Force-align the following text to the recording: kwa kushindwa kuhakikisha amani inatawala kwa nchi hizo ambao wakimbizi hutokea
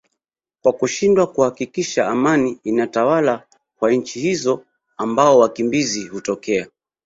kwa 0.61 0.73
kushindwa 0.73 1.27
kuhakikisha 1.27 2.07
amani 2.07 2.59
inatawala 2.63 3.47
kwa 3.79 3.91
nchi 3.91 4.19
hizo 4.19 4.65
ambao 4.97 5.39
wakimbizi 5.39 6.07
hutokea 6.07 6.67